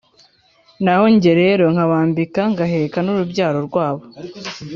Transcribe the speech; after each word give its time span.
naho 0.83 1.05
jye 1.21 1.33
rero, 1.41 1.65
nkabambika 1.73 2.41
ngaheka 2.51 2.99
n'urubyaro 3.01 3.59
rwabo. 3.67 4.03